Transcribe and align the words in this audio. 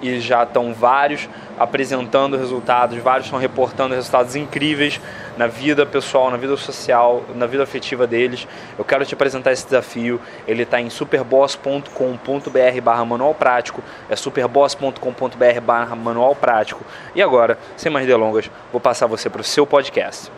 e 0.00 0.20
já 0.20 0.42
estão 0.42 0.72
vários 0.72 1.28
apresentando 1.58 2.36
resultados, 2.36 2.98
vários 2.98 3.26
estão 3.26 3.38
reportando 3.38 3.94
resultados 3.94 4.36
incríveis 4.36 5.00
na 5.36 5.46
vida 5.46 5.84
pessoal, 5.84 6.30
na 6.30 6.36
vida 6.36 6.56
social, 6.56 7.24
na 7.34 7.46
vida 7.46 7.62
afetiva 7.62 8.06
deles. 8.06 8.46
Eu 8.78 8.84
quero 8.84 9.04
te 9.04 9.14
apresentar 9.14 9.52
esse 9.52 9.64
desafio. 9.64 10.20
Ele 10.46 10.62
está 10.62 10.80
em 10.80 10.90
superboss.com.br 10.90 12.80
barra 12.82 13.04
manual 13.04 13.34
prático. 13.34 13.82
É 14.08 14.16
superboss.com.br 14.16 15.60
barra 15.62 15.94
manual 15.96 16.34
prático. 16.34 16.84
E 17.14 17.22
agora, 17.22 17.58
sem 17.76 17.90
mais 17.90 18.06
delongas, 18.06 18.50
vou 18.72 18.80
passar 18.80 19.06
você 19.06 19.28
para 19.28 19.40
o 19.40 19.44
seu 19.44 19.66
podcast. 19.66 20.30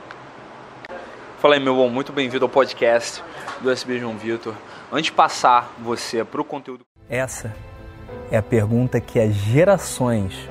Fala 1.38 1.54
aí, 1.54 1.60
meu 1.60 1.74
bom, 1.74 1.88
muito 1.88 2.12
bem-vindo 2.12 2.44
ao 2.44 2.50
podcast 2.50 3.22
do 3.60 3.70
SB 3.70 3.98
João 3.98 4.16
Vitor. 4.18 4.54
Antes 4.92 5.06
de 5.06 5.12
passar 5.12 5.72
você 5.78 6.22
para 6.22 6.40
o 6.40 6.44
conteúdo... 6.44 6.84
Essa 7.08 7.54
é 8.30 8.36
a 8.36 8.42
pergunta 8.42 9.00
que 9.00 9.18
as 9.18 9.34
gerações 9.34 10.48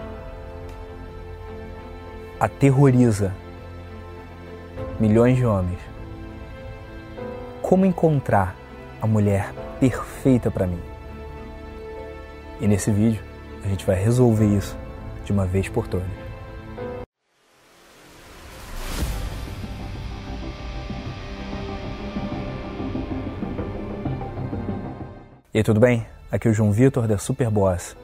aterroriza 2.40 3.34
milhões 5.00 5.38
de 5.38 5.46
homens. 5.46 5.80
Como 7.62 7.86
encontrar 7.86 8.56
a 9.02 9.08
mulher 9.08 9.54
perfeita 9.80 10.52
para 10.52 10.68
mim? 10.68 10.82
E 12.60 12.68
nesse 12.68 12.92
vídeo 12.92 13.24
a 13.64 13.68
gente 13.68 13.86
vai 13.86 13.96
resolver 13.96 14.48
isso 14.48 14.78
de 15.24 15.32
uma 15.32 15.46
vez 15.46 15.70
por 15.70 15.88
todas. 15.88 16.08
E 25.52 25.58
aí, 25.58 25.64
tudo 25.64 25.80
bem? 25.80 26.06
Aqui 26.32 26.48
é 26.48 26.52
o 26.52 26.54
João 26.54 26.72
Vitor 26.72 27.08
da 27.08 27.18
Superboss 27.18 27.98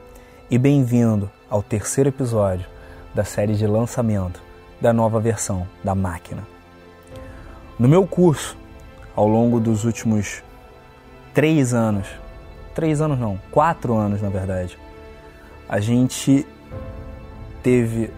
e 0.50 0.58
bem-vindo 0.58 1.30
ao 1.48 1.62
terceiro 1.62 2.10
episódio 2.10 2.66
da 3.14 3.24
série 3.24 3.54
de 3.54 3.68
lançamento 3.68 4.42
da 4.82 4.92
nova 4.92 5.20
versão 5.20 5.68
da 5.84 5.94
máquina. 5.94 6.42
No 7.78 7.88
meu 7.88 8.08
curso, 8.08 8.58
ao 9.16 9.28
longo 9.28 9.60
dos 9.60 9.86
últimos 9.86 10.44
três 11.36 11.72
anos, 11.72 12.08
três 12.74 13.00
anos 13.00 13.20
não, 13.20 13.40
quatro 13.52 13.94
anos 13.94 14.24
na 14.24 14.30
verdade, 14.30 14.76
a 15.70 15.80
gente 15.80 16.48
teve 17.62 18.10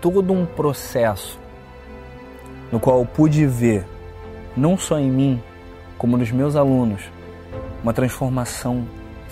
todo 0.00 0.32
um 0.32 0.44
processo 0.44 1.38
no 2.72 2.80
qual 2.80 2.98
eu 2.98 3.06
pude 3.06 3.46
ver, 3.46 3.86
não 4.56 4.76
só 4.76 4.98
em 4.98 5.08
mim, 5.08 5.40
como 5.96 6.16
nos 6.16 6.32
meus 6.32 6.56
alunos, 6.56 7.02
uma 7.80 7.94
transformação 7.94 8.84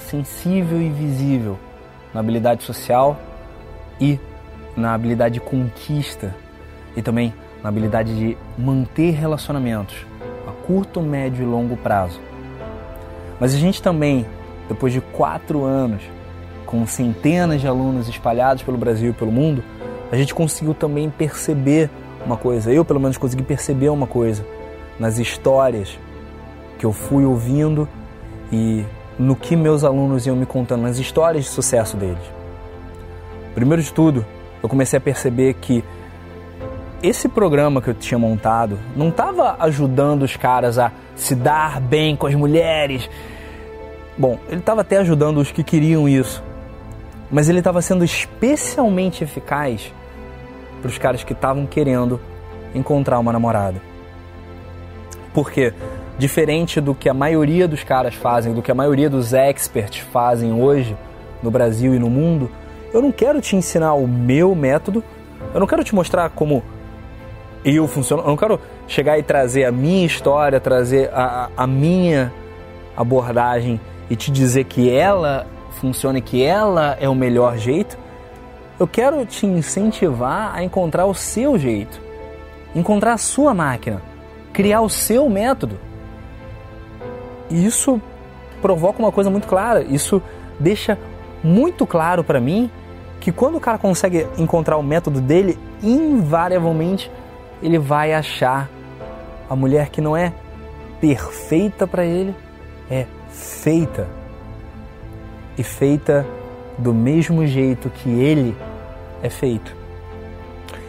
sensível 0.04 0.80
e 0.80 0.88
visível 0.88 1.58
na 2.12 2.20
habilidade 2.20 2.62
social 2.62 3.18
e 4.00 4.18
na 4.76 4.94
habilidade 4.94 5.34
de 5.34 5.40
conquista 5.40 6.34
e 6.96 7.02
também 7.02 7.34
na 7.62 7.68
habilidade 7.68 8.14
de 8.16 8.36
manter 8.58 9.12
relacionamentos 9.12 10.06
a 10.46 10.52
curto, 10.66 11.00
médio 11.00 11.42
e 11.42 11.46
longo 11.46 11.76
prazo. 11.76 12.20
Mas 13.40 13.54
a 13.54 13.58
gente 13.58 13.82
também, 13.82 14.26
depois 14.68 14.92
de 14.92 15.00
quatro 15.00 15.64
anos, 15.64 16.02
com 16.66 16.86
centenas 16.86 17.60
de 17.60 17.66
alunos 17.66 18.08
espalhados 18.08 18.62
pelo 18.62 18.76
Brasil 18.76 19.10
e 19.10 19.12
pelo 19.12 19.32
mundo, 19.32 19.62
a 20.10 20.16
gente 20.16 20.34
conseguiu 20.34 20.74
também 20.74 21.10
perceber 21.10 21.90
uma 22.24 22.36
coisa. 22.36 22.72
Eu, 22.72 22.84
pelo 22.84 23.00
menos, 23.00 23.16
consegui 23.16 23.42
perceber 23.42 23.88
uma 23.88 24.06
coisa 24.06 24.44
nas 24.98 25.18
histórias 25.18 25.98
que 26.78 26.86
eu 26.86 26.92
fui 26.92 27.24
ouvindo 27.24 27.88
e 28.52 28.84
no 29.18 29.36
que 29.36 29.56
meus 29.56 29.84
alunos 29.84 30.26
iam 30.26 30.36
me 30.36 30.46
contando, 30.46 30.82
nas 30.82 30.98
histórias 30.98 31.44
de 31.44 31.50
sucesso 31.50 31.96
deles. 31.96 32.22
Primeiro 33.54 33.82
de 33.82 33.92
tudo, 33.92 34.24
eu 34.62 34.68
comecei 34.68 34.96
a 34.96 35.00
perceber 35.00 35.54
que 35.54 35.84
esse 37.02 37.28
programa 37.28 37.82
que 37.82 37.90
eu 37.90 37.94
tinha 37.94 38.18
montado 38.18 38.78
não 38.96 39.10
estava 39.10 39.56
ajudando 39.60 40.22
os 40.22 40.36
caras 40.36 40.78
a 40.78 40.90
se 41.14 41.34
dar 41.34 41.80
bem 41.80 42.16
com 42.16 42.26
as 42.26 42.34
mulheres. 42.34 43.08
Bom, 44.16 44.38
ele 44.48 44.60
estava 44.60 44.80
até 44.80 44.96
ajudando 44.96 45.38
os 45.38 45.52
que 45.52 45.62
queriam 45.62 46.08
isso, 46.08 46.42
mas 47.30 47.48
ele 47.48 47.58
estava 47.58 47.82
sendo 47.82 48.04
especialmente 48.04 49.22
eficaz 49.22 49.92
para 50.80 50.88
os 50.88 50.98
caras 50.98 51.22
que 51.22 51.32
estavam 51.32 51.66
querendo 51.66 52.20
encontrar 52.74 53.18
uma 53.18 53.32
namorada. 53.32 53.80
Por 55.32 55.50
quê? 55.50 55.74
Diferente 56.18 56.80
do 56.80 56.94
que 56.94 57.08
a 57.08 57.14
maioria 57.14 57.66
dos 57.66 57.82
caras 57.82 58.14
fazem, 58.14 58.54
do 58.54 58.62
que 58.62 58.70
a 58.70 58.74
maioria 58.74 59.10
dos 59.10 59.32
experts 59.32 59.98
fazem 59.98 60.52
hoje 60.52 60.96
no 61.42 61.50
Brasil 61.50 61.94
e 61.94 61.98
no 61.98 62.08
mundo, 62.08 62.50
eu 62.92 63.02
não 63.02 63.10
quero 63.10 63.40
te 63.40 63.56
ensinar 63.56 63.94
o 63.94 64.06
meu 64.06 64.54
método, 64.54 65.02
eu 65.52 65.60
não 65.60 65.66
quero 65.66 65.82
te 65.82 65.94
mostrar 65.94 66.30
como 66.30 66.62
eu 67.64 67.88
funciono, 67.88 68.22
eu 68.22 68.28
não 68.28 68.36
quero 68.36 68.60
chegar 68.86 69.18
e 69.18 69.22
trazer 69.22 69.64
a 69.64 69.72
minha 69.72 70.06
história, 70.06 70.60
trazer 70.60 71.10
a, 71.12 71.50
a 71.56 71.66
minha 71.66 72.32
abordagem 72.96 73.80
e 74.08 74.14
te 74.14 74.30
dizer 74.30 74.64
que 74.64 74.90
ela 74.90 75.46
funciona 75.80 76.18
e 76.18 76.22
que 76.22 76.42
ela 76.42 76.96
é 77.00 77.08
o 77.08 77.14
melhor 77.14 77.56
jeito. 77.58 77.98
Eu 78.78 78.86
quero 78.86 79.24
te 79.24 79.46
incentivar 79.46 80.54
a 80.54 80.62
encontrar 80.62 81.06
o 81.06 81.14
seu 81.14 81.58
jeito, 81.58 82.00
encontrar 82.74 83.14
a 83.14 83.18
sua 83.18 83.54
máquina, 83.54 84.02
criar 84.52 84.80
o 84.82 84.88
seu 84.88 85.28
método. 85.28 85.78
E 87.50 87.64
isso 87.64 88.00
provoca 88.60 88.98
uma 88.98 89.12
coisa 89.12 89.30
muito 89.30 89.46
clara. 89.46 89.82
Isso 89.82 90.22
deixa 90.58 90.98
muito 91.42 91.86
claro 91.86 92.24
para 92.24 92.40
mim 92.40 92.70
que 93.20 93.32
quando 93.32 93.56
o 93.56 93.60
cara 93.60 93.78
consegue 93.78 94.26
encontrar 94.38 94.76
o 94.76 94.82
método 94.82 95.20
dele, 95.20 95.58
invariavelmente 95.82 97.10
ele 97.62 97.78
vai 97.78 98.12
achar 98.12 98.68
a 99.48 99.56
mulher 99.56 99.88
que 99.88 100.00
não 100.00 100.16
é 100.16 100.32
perfeita 101.00 101.86
para 101.86 102.04
ele, 102.04 102.34
é 102.90 103.06
feita. 103.30 104.06
E 105.56 105.62
feita 105.62 106.26
do 106.76 106.92
mesmo 106.92 107.46
jeito 107.46 107.88
que 107.88 108.08
ele 108.08 108.56
é 109.22 109.30
feito. 109.30 109.74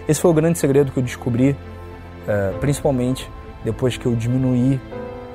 Esse 0.08 0.20
foi 0.20 0.32
o 0.32 0.34
grande 0.34 0.58
segredo 0.58 0.92
que 0.92 0.98
eu 0.98 1.04
descobri, 1.04 1.56
eh, 2.28 2.54
principalmente 2.60 3.30
depois 3.64 3.98
que 3.98 4.06
eu 4.06 4.16
diminuí 4.16 4.80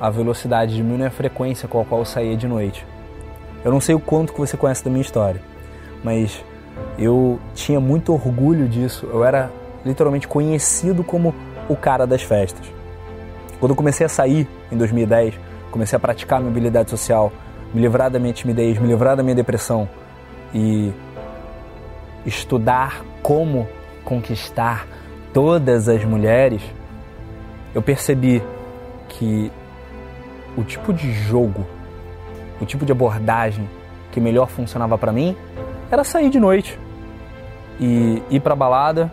a 0.00 0.08
velocidade, 0.08 0.74
diminui 0.74 1.06
a 1.06 1.10
frequência 1.10 1.68
com 1.68 1.80
a 1.80 1.84
qual 1.84 2.00
eu 2.00 2.04
saía 2.04 2.36
de 2.36 2.48
noite. 2.48 2.86
Eu 3.64 3.70
não 3.70 3.80
sei 3.80 3.94
o 3.94 4.00
quanto 4.00 4.32
que 4.32 4.40
você 4.40 4.56
conhece 4.56 4.84
da 4.84 4.90
minha 4.90 5.02
história, 5.02 5.40
mas 6.02 6.42
eu 6.98 7.38
tinha 7.54 7.78
muito 7.78 8.12
orgulho 8.12 8.66
disso. 8.66 9.06
Eu 9.12 9.22
era 9.24 9.50
literalmente 9.84 10.26
conhecido 10.26 11.04
como 11.04 11.34
o 11.68 11.76
cara 11.76 12.06
das 12.06 12.22
festas. 12.22 12.66
Quando 13.58 13.72
eu 13.72 13.76
comecei 13.76 14.06
a 14.06 14.08
sair 14.08 14.48
em 14.72 14.76
2010, 14.76 15.38
comecei 15.70 15.96
a 15.96 16.00
praticar 16.00 16.40
minha 16.40 16.50
habilidade 16.50 16.88
social, 16.88 17.30
me 17.74 17.80
livrar 17.80 18.10
da 18.10 18.18
minha 18.18 18.32
timidez, 18.32 18.78
me 18.78 18.88
livrar 18.88 19.16
da 19.16 19.22
minha 19.22 19.34
depressão 19.34 19.88
e 20.54 20.92
estudar 22.24 23.04
como 23.22 23.68
conquistar 24.04 24.86
todas 25.32 25.88
as 25.88 26.04
mulheres, 26.04 26.62
eu 27.74 27.82
percebi 27.82 28.42
que 29.08 29.52
o 30.56 30.64
tipo 30.64 30.92
de 30.92 31.12
jogo 31.12 31.66
o 32.60 32.66
tipo 32.66 32.84
de 32.84 32.92
abordagem 32.92 33.68
que 34.12 34.20
melhor 34.20 34.46
funcionava 34.48 34.98
para 34.98 35.12
mim 35.12 35.36
era 35.90 36.04
sair 36.04 36.30
de 36.30 36.38
noite 36.38 36.78
e 37.80 38.22
ir 38.30 38.40
para 38.40 38.54
balada, 38.54 39.10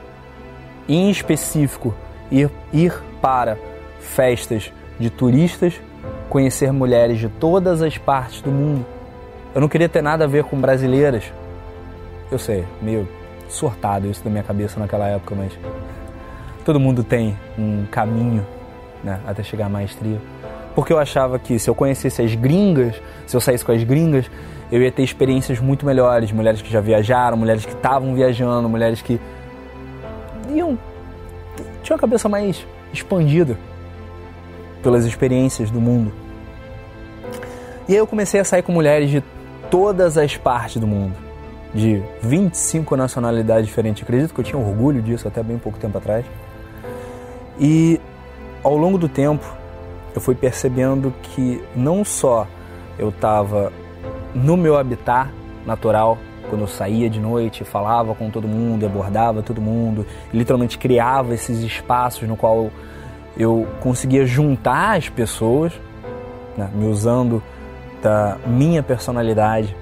em 0.87 1.09
específico 1.09 1.95
ir, 2.29 2.51
ir 2.73 2.93
para 3.21 3.57
festas 3.99 4.71
de 4.99 5.09
turistas, 5.09 5.79
conhecer 6.29 6.71
mulheres 6.73 7.19
de 7.19 7.29
todas 7.29 7.81
as 7.81 7.97
partes 7.97 8.41
do 8.41 8.51
mundo. 8.51 8.85
Eu 9.55 9.61
não 9.61 9.69
queria 9.69 9.87
ter 9.87 10.01
nada 10.01 10.25
a 10.25 10.27
ver 10.27 10.43
com 10.43 10.59
brasileiras. 10.59 11.31
Eu 12.29 12.37
sei, 12.37 12.65
meio 12.81 13.07
surtado 13.47 14.07
isso 14.07 14.23
da 14.23 14.29
minha 14.29 14.43
cabeça 14.43 14.79
naquela 14.79 15.07
época, 15.07 15.33
mas 15.33 15.57
todo 16.65 16.79
mundo 16.79 17.03
tem 17.03 17.37
um 17.57 17.85
caminho 17.89 18.45
né, 19.01 19.21
até 19.25 19.41
chegar 19.41 19.67
à 19.67 19.69
maestria. 19.69 20.19
Porque 20.77 20.93
eu 20.93 20.99
achava 20.99 21.39
que 21.39 21.57
se 21.57 21.67
eu 21.67 21.73
conhecesse 21.73 22.21
as 22.21 22.35
gringas, 22.35 23.01
se 23.25 23.35
eu 23.35 23.41
saísse 23.41 23.65
com 23.65 23.71
as 23.71 23.83
gringas, 23.83 24.29
eu 24.71 24.79
ia 24.79 24.91
ter 24.91 25.01
experiências 25.01 25.59
muito 25.59 25.83
melhores. 25.87 26.31
Mulheres 26.31 26.61
que 26.61 26.71
já 26.71 26.79
viajaram, 26.79 27.35
mulheres 27.35 27.65
que 27.65 27.73
estavam 27.73 28.13
viajando, 28.13 28.69
mulheres 28.69 29.01
que 29.01 29.19
iam. 30.53 30.77
tinham 31.81 31.97
a 31.97 31.99
cabeça 31.99 32.29
mais 32.29 32.63
expandida 32.93 33.57
pelas 34.83 35.03
experiências 35.03 35.71
do 35.71 35.81
mundo. 35.81 36.13
E 37.89 37.93
aí 37.93 37.97
eu 37.97 38.05
comecei 38.05 38.39
a 38.39 38.43
sair 38.43 38.61
com 38.61 38.71
mulheres 38.71 39.09
de 39.09 39.23
todas 39.71 40.15
as 40.15 40.37
partes 40.37 40.79
do 40.79 40.85
mundo, 40.85 41.15
de 41.73 42.03
25 42.21 42.95
nacionalidades 42.95 43.65
diferentes. 43.65 44.03
Acredito 44.03 44.31
que 44.31 44.41
eu 44.41 44.45
tinha 44.45 44.61
orgulho 44.61 45.01
disso 45.01 45.27
até 45.27 45.41
bem 45.41 45.57
pouco 45.57 45.79
tempo 45.79 45.97
atrás. 45.97 46.23
E 47.59 47.99
ao 48.63 48.77
longo 48.77 48.99
do 48.99 49.09
tempo, 49.09 49.56
eu 50.17 50.21
fui 50.21 50.33
percebendo 50.33 51.13
que 51.21 51.63
não 51.75 52.03
só 52.03 52.47
eu 52.97 53.09
estava 53.09 53.71
no 54.33 54.57
meu 54.57 54.75
habitat 54.75 55.29
natural, 55.63 56.17
quando 56.49 56.61
eu 56.61 56.67
saía 56.67 57.07
de 57.07 57.19
noite, 57.19 57.63
falava 57.63 58.15
com 58.15 58.31
todo 58.31 58.47
mundo, 58.47 58.83
abordava 58.85 59.43
todo 59.43 59.61
mundo, 59.61 60.07
literalmente 60.33 60.77
criava 60.77 61.35
esses 61.35 61.59
espaços 61.59 62.27
no 62.27 62.35
qual 62.35 62.71
eu 63.37 63.67
conseguia 63.79 64.25
juntar 64.25 64.97
as 64.97 65.07
pessoas, 65.07 65.71
né, 66.57 66.67
me 66.73 66.87
usando 66.87 67.43
da 68.01 68.37
minha 68.47 68.81
personalidade 68.81 69.75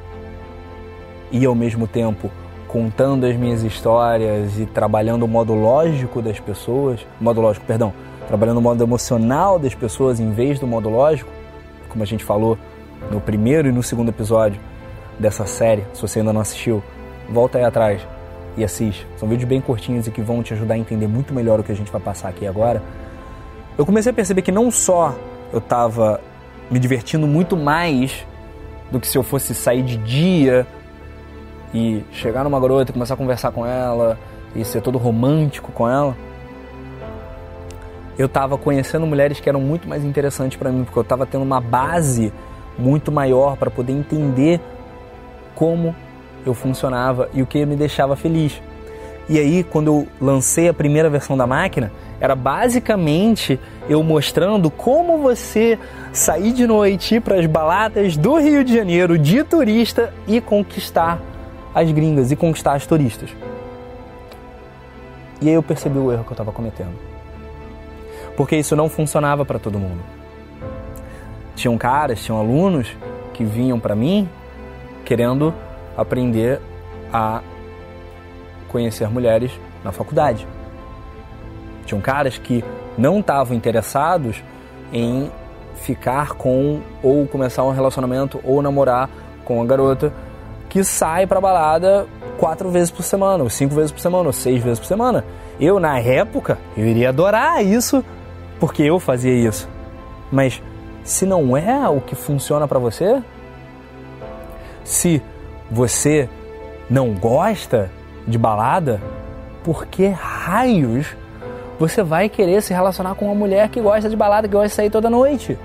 e 1.32 1.46
ao 1.46 1.56
mesmo 1.56 1.88
tempo 1.88 2.30
contando 2.68 3.26
as 3.26 3.38
minhas 3.38 3.64
histórias 3.64 4.60
e 4.60 4.66
trabalhando 4.66 5.24
o 5.24 5.28
modo 5.30 5.54
lógico 5.54 6.22
das 6.22 6.42
pessoas, 6.42 7.08
modo 7.22 7.40
lógico, 7.40 7.66
perdão, 7.66 7.94
trabalhando 8.28 8.58
o 8.58 8.62
modo 8.62 8.84
emocional 8.84 9.60
das 9.60 9.74
pessoas 9.74 10.20
em 10.20 10.32
vez 10.32 10.60
do 10.60 10.68
modo 10.68 10.90
lógico, 10.90 11.30
como 11.90 12.04
a 12.04 12.08
gente 12.08 12.24
falou 12.24 12.58
no 13.12 13.22
primeiro 13.22 13.68
e 13.68 13.72
no 13.72 13.84
segundo 13.84 14.10
episódio 14.10 14.60
dessa 15.20 15.46
série. 15.46 15.84
Se 15.94 16.02
você 16.02 16.20
ainda 16.20 16.34
não 16.34 16.42
assistiu, 16.42 16.84
volta 17.30 17.58
aí 17.58 17.64
atrás 17.64 18.06
e 18.58 18.64
assiste. 18.64 19.08
São 19.18 19.28
vídeos 19.28 19.48
bem 19.48 19.62
curtinhos 19.62 20.08
e 20.08 20.12
que 20.12 20.22
vão 20.22 20.42
te 20.42 20.54
ajudar 20.54 20.76
a 20.76 20.78
entender 20.78 21.08
muito 21.08 21.34
melhor 21.34 21.60
o 21.60 21.64
que 21.64 21.72
a 21.72 21.76
gente 21.76 21.92
vai 21.92 22.02
passar 22.02 22.30
aqui 22.30 22.48
agora. 22.48 22.82
Eu 23.78 23.86
comecei 23.86 24.12
a 24.12 24.16
perceber 24.16 24.42
que 24.42 24.52
não 24.52 24.72
só 24.72 25.16
eu 25.52 25.60
estava 25.60 26.20
me 26.70 26.80
divertindo 26.80 27.28
muito 27.28 27.56
mais 27.56 28.26
do 28.92 29.00
que 29.00 29.08
se 29.08 29.18
eu 29.18 29.24
fosse 29.24 29.54
sair 29.54 29.84
de 29.84 29.98
dia 29.98 30.66
e 31.74 32.04
chegar 32.12 32.44
numa 32.44 32.60
garota 32.60 32.92
e 32.92 32.94
começar 32.94 33.16
a 33.16 33.18
conversar 33.18 33.52
com 33.52 33.66
ela 33.66 34.18
e 34.56 34.64
ser 34.64 34.82
todo 34.82 34.98
romântico 34.98 35.72
com 35.72 35.88
ela. 35.90 36.16
Eu 38.18 38.28
estava 38.28 38.58
conhecendo 38.58 39.06
mulheres 39.06 39.40
que 39.40 39.50
eram 39.50 39.60
muito 39.60 39.88
mais 39.88 40.04
interessantes 40.04 40.58
para 40.58 40.72
mim, 40.72 40.84
porque 40.84 40.98
eu 40.98 41.04
estava 41.04 41.26
tendo 41.26 41.44
uma 41.44 41.60
base 41.60 42.32
muito 42.78 43.12
maior 43.12 43.58
para 43.58 43.70
poder 43.70 43.94
entender 43.94 44.60
como 45.54 45.96
eu 46.46 46.54
funcionava 46.54 47.30
e 47.34 47.42
o 47.42 47.46
que 47.46 47.66
me 47.66 47.76
deixava 47.76 48.16
feliz. 48.16 48.62
E 49.28 49.40
aí, 49.40 49.64
quando 49.64 49.88
eu 49.88 50.08
lancei 50.22 50.70
a 50.70 50.74
primeira 50.74 51.10
versão 51.10 51.36
da 51.36 51.48
máquina, 51.48 51.92
era 52.20 52.36
basicamente 52.36 53.60
eu 53.90 54.04
mostrando 54.04 54.70
como 54.70 55.18
você 55.18 55.80
sair 56.14 56.54
de 56.54 56.68
noite, 56.68 57.20
para 57.20 57.40
as 57.40 57.46
baladas 57.48 58.16
do 58.16 58.38
Rio 58.38 58.64
de 58.64 58.76
Janeiro 58.76 59.18
de 59.18 59.44
turista 59.44 60.14
e 60.28 60.40
conquistar 60.40 61.20
as 61.74 61.92
gringas 61.92 62.32
e 62.32 62.36
conquistar 62.36 62.74
as 62.74 62.86
turistas. 62.86 63.30
E 65.42 65.50
aí 65.50 65.56
eu 65.56 65.64
percebi 65.64 65.98
o 65.98 66.12
erro 66.12 66.24
que 66.24 66.30
eu 66.30 66.34
estava 66.34 66.52
cometendo. 66.52 67.15
Porque 68.36 68.56
isso 68.56 68.76
não 68.76 68.90
funcionava 68.90 69.46
para 69.46 69.60
todo 69.60 69.80
mundo. 69.80 70.02
Tinham 71.56 71.78
caras, 71.78 72.22
tinham 72.24 72.40
alunos 72.40 72.96
que 73.34 73.44
vinham 73.44 73.80
para 73.80 73.96
mim 73.96 74.28
querendo 75.06 75.54
aprender 75.96 76.60
a 77.14 77.42
conhecer 78.68 79.10
mulheres 79.10 79.52
na 79.84 79.92
faculdade. 79.92 80.46
Tinham 81.86 82.02
caras 82.02 82.38
que 82.38 82.64
não 82.98 83.20
estavam 83.20 83.56
interessados 83.56 84.44
em 84.92 85.32
ficar 85.76 86.34
com 86.34 86.82
ou 87.04 87.28
começar 87.28 87.64
um 87.64 87.72
relacionamento 87.72 88.40
ou 88.44 88.62
namorar 88.62 89.10
com 89.44 89.62
a 89.62 89.66
garota 89.66 90.12
que 90.68 90.84
sai 90.84 91.28
pra 91.28 91.40
balada 91.40 92.08
quatro 92.38 92.70
vezes 92.70 92.92
por 92.92 93.04
semana, 93.04 93.44
ou 93.44 93.50
cinco 93.50 93.76
vezes 93.76 93.92
por 93.92 94.00
semana, 94.00 94.28
ou 94.28 94.34
seis 94.34 94.62
vezes 94.62 94.80
por 94.80 94.88
semana. 94.88 95.24
Eu, 95.60 95.80
na 95.80 96.00
época, 96.00 96.58
eu 96.76 96.86
iria 96.86 97.10
adorar 97.10 97.64
isso 97.64 98.04
porque 98.60 98.84
eu 98.84 99.00
fazia 99.00 99.34
isso. 99.34 99.70
Mas 100.32 100.62
se 101.04 101.26
não 101.26 101.56
é 101.56 101.88
o 101.88 102.02
que 102.02 102.16
funciona 102.16 102.68
para 102.68 102.80
você, 102.80 103.22
se 104.84 105.22
você 105.70 106.30
não 106.90 107.14
gosta 107.14 107.92
de 108.28 108.38
balada, 108.38 109.02
por 109.64 109.86
que 109.86 110.08
raios 110.08 111.16
você 111.80 112.02
vai 112.02 112.30
querer 112.30 112.62
se 112.62 112.74
relacionar 112.74 113.16
com 113.16 113.26
uma 113.26 113.36
mulher 113.36 113.70
que 113.70 113.82
gosta 113.82 114.10
de 114.10 114.16
balada, 114.16 114.48
que 114.48 114.54
gosta 114.54 114.70
de 114.70 114.74
sair 114.74 114.90
toda 114.90 115.10
noite? 115.10 115.58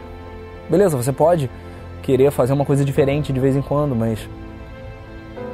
Beleza, 0.68 0.96
você 0.96 1.12
pode 1.12 1.50
querer 2.02 2.30
fazer 2.30 2.52
uma 2.52 2.64
coisa 2.64 2.84
diferente 2.84 3.32
de 3.32 3.40
vez 3.40 3.56
em 3.56 3.62
quando, 3.62 3.94
mas 3.94 4.28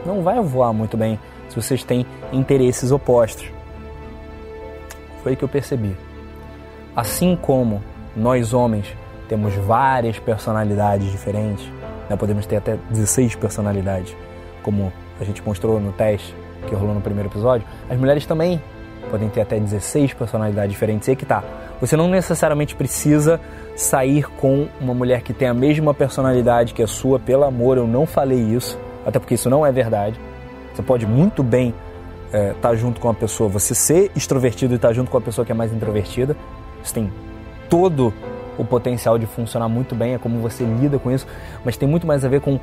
não 0.05 0.23
vai 0.23 0.41
voar 0.41 0.73
muito 0.73 0.97
bem 0.97 1.19
se 1.49 1.57
vocês 1.57 1.85
têm 1.85 2.07
interesses 2.33 2.91
opostos. 2.91 3.51
Foi 5.23 5.33
aí 5.33 5.37
que 5.37 5.45
eu 5.45 5.49
percebi. 5.49 6.06
Assim 6.97 7.37
como 7.37 7.83
nós 8.17 8.55
homens 8.55 8.97
temos 9.29 9.55
várias 9.55 10.19
personalidades 10.19 11.11
diferentes, 11.13 11.69
né? 12.09 12.17
podemos 12.17 12.47
ter 12.47 12.57
até 12.57 12.79
16 12.91 13.35
personalidades, 13.35 14.17
como 14.63 14.91
a 15.21 15.25
gente 15.25 15.43
mostrou 15.45 15.79
no 15.79 15.93
teste 15.93 16.35
que 16.67 16.75
rolou 16.75 16.95
no 16.95 17.03
primeiro 17.03 17.29
episódio. 17.29 17.67
As 17.91 17.99
mulheres 17.99 18.25
também 18.25 18.63
podem 19.11 19.29
ter 19.29 19.43
até 19.43 19.59
16 19.59 20.15
personalidades 20.15 20.73
diferentes. 20.73 21.07
E 21.09 21.13
aí 21.13 21.17
que 21.17 21.27
tá. 21.27 21.43
Você 21.81 21.97
não 21.97 22.09
necessariamente 22.09 22.75
precisa 22.75 23.41
sair 23.77 24.27
com 24.37 24.67
uma 24.81 24.95
mulher 24.95 25.23
que 25.23 25.33
tem 25.33 25.49
a 25.49 25.55
mesma 25.55 25.93
personalidade 25.93 26.73
que 26.73 26.83
a 26.83 26.87
sua, 26.87 27.19
pelo 27.19 27.45
amor, 27.45 27.77
eu 27.77 27.87
não 27.87 28.07
falei 28.07 28.39
isso, 28.39 28.79
até 29.05 29.19
porque 29.19 29.35
isso 29.35 29.51
não 29.51 29.67
é 29.67 29.71
verdade. 29.71 30.19
Você 30.75 30.83
pode 30.83 31.07
muito 31.07 31.43
bem 31.43 31.75
estar 32.27 32.39
é, 32.39 32.55
tá 32.55 32.75
junto 32.75 33.01
com 33.01 33.09
uma 33.09 33.15
pessoa, 33.15 33.49
você 33.49 33.75
ser 33.75 34.11
extrovertido 34.17 34.75
e 34.75 34.77
estar 34.77 34.89
tá 34.89 34.95
junto 34.95 35.11
com 35.11 35.17
uma 35.19 35.25
pessoa 35.25 35.45
que 35.45 35.53
é 35.53 35.55
mais 35.55 35.73
introvertida. 35.73 36.37
Isso 36.83 36.95
tem 36.95 37.13
todo 37.69 38.13
o 38.59 38.65
potencial 38.65 39.19
de 39.19 39.27
funcionar 39.27 39.69
muito 39.69 39.95
bem, 39.95 40.15
é 40.15 40.19
como 40.19 40.41
você 40.41 40.65
lida 40.65 40.99
com 40.99 41.11
isso, 41.11 41.27
mas 41.65 41.77
tem 41.77 41.89
muito 41.89 42.07
mais 42.07 42.25
a 42.25 42.29
ver 42.29 42.41
com 42.41 42.59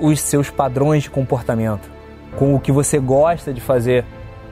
os 0.00 0.20
seus 0.20 0.50
padrões 0.50 1.04
de 1.04 1.10
comportamento, 1.10 1.90
com 2.36 2.54
o 2.54 2.60
que 2.60 2.72
você 2.72 2.98
gosta 2.98 3.52
de 3.52 3.60
fazer, 3.60 4.04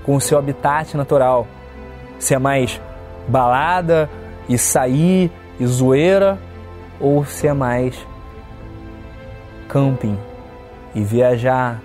com 0.05 0.15
o 0.15 0.21
seu 0.21 0.39
habitat 0.39 0.97
natural. 0.97 1.47
Se 2.19 2.35
é 2.35 2.39
mais 2.39 2.81
balada 3.29 4.09
e 4.49 4.57
sair 4.57 5.31
e 5.59 5.67
zoeira, 5.67 6.39
ou 7.01 7.25
se 7.25 7.47
é 7.47 7.53
mais 7.53 8.07
camping 9.69 10.17
e 10.95 11.03
viajar 11.03 11.81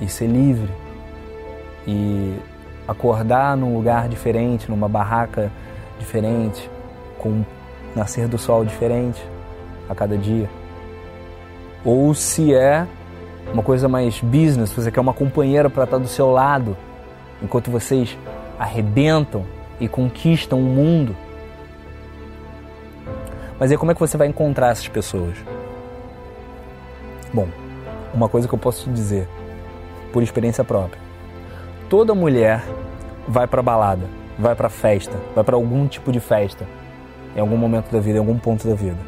e 0.00 0.08
ser 0.08 0.26
livre 0.26 0.70
e 1.86 2.36
acordar 2.86 3.56
num 3.56 3.74
lugar 3.74 4.08
diferente, 4.08 4.70
numa 4.70 4.88
barraca 4.88 5.50
diferente, 6.00 6.68
com 7.18 7.44
nascer 7.94 8.26
do 8.26 8.38
sol 8.38 8.64
diferente 8.64 9.22
a 9.88 9.94
cada 9.94 10.16
dia. 10.16 10.50
Ou 11.84 12.12
se 12.14 12.54
é 12.54 12.86
uma 13.52 13.62
coisa 13.62 13.88
mais 13.88 14.20
business, 14.20 14.72
você 14.72 14.90
quer 14.90 15.00
uma 15.00 15.14
companheira 15.14 15.70
para 15.70 15.84
estar 15.84 15.98
do 15.98 16.08
seu 16.08 16.30
lado 16.30 16.76
enquanto 17.42 17.70
vocês 17.70 18.18
arrebentam 18.58 19.44
e 19.80 19.88
conquistam 19.88 20.58
o 20.58 20.62
mundo. 20.62 21.16
Mas 23.58 23.70
aí 23.70 23.76
como 23.76 23.90
é 23.90 23.94
que 23.94 24.00
você 24.00 24.16
vai 24.16 24.26
encontrar 24.26 24.70
essas 24.70 24.88
pessoas? 24.88 25.36
Bom, 27.32 27.48
uma 28.12 28.28
coisa 28.28 28.48
que 28.48 28.54
eu 28.54 28.58
posso 28.58 28.84
te 28.84 28.90
dizer, 28.90 29.28
por 30.12 30.22
experiência 30.22 30.64
própria. 30.64 31.00
Toda 31.88 32.14
mulher 32.14 32.62
vai 33.26 33.46
para 33.46 33.62
balada, 33.62 34.06
vai 34.40 34.54
para 34.54 34.68
festa, 34.68 35.16
vai 35.34 35.44
para 35.44 35.54
algum 35.54 35.86
tipo 35.86 36.10
de 36.10 36.20
festa 36.20 36.66
em 37.36 37.40
algum 37.40 37.56
momento 37.56 37.90
da 37.92 38.00
vida, 38.00 38.16
em 38.16 38.20
algum 38.20 38.38
ponto 38.38 38.66
da 38.66 38.74
vida. 38.74 38.98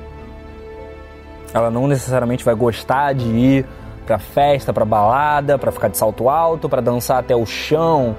Ela 1.53 1.71
não 1.71 1.87
necessariamente 1.87 2.45
vai 2.45 2.55
gostar 2.55 3.13
de 3.15 3.29
ir 3.29 3.67
pra 4.07 4.19
festa, 4.19 4.73
pra 4.73 4.85
balada, 4.85 5.59
pra 5.59 5.73
ficar 5.73 5.89
de 5.89 5.97
salto 5.97 6.29
alto, 6.29 6.69
pra 6.69 6.81
dançar 6.81 7.19
até 7.19 7.35
o 7.35 7.45
chão 7.47 8.17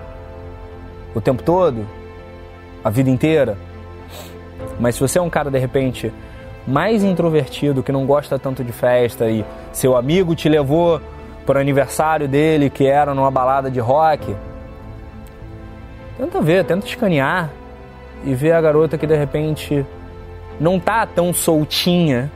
o 1.16 1.22
tempo 1.22 1.44
todo, 1.44 1.86
a 2.84 2.90
vida 2.90 3.10
inteira. 3.10 3.58
Mas 4.80 4.96
se 4.96 5.02
você 5.02 5.20
é 5.20 5.22
um 5.22 5.30
cara 5.30 5.52
de 5.52 5.60
repente 5.60 6.12
mais 6.68 7.04
introvertido, 7.04 7.84
que 7.84 7.92
não 7.92 8.06
gosta 8.06 8.40
tanto 8.40 8.64
de 8.64 8.72
festa 8.72 9.30
e 9.30 9.46
seu 9.72 9.96
amigo 9.96 10.36
te 10.36 10.50
levou 10.50 11.00
para 11.46 11.58
o 11.58 11.62
aniversário 11.62 12.28
dele, 12.28 12.70
que 12.70 12.86
era 12.86 13.14
numa 13.14 13.30
balada 13.30 13.70
de 13.70 13.80
rock, 13.80 14.36
tenta 16.18 16.42
ver, 16.42 16.66
tenta 16.66 16.86
escanear 16.86 17.50
e 18.24 18.34
ver 18.34 18.54
a 18.54 18.62
garota 18.62 18.98
que 18.98 19.08
de 19.08 19.16
repente 19.16 19.86
não 20.60 20.80
tá 20.80 21.06
tão 21.06 21.34
soltinha, 21.34 22.32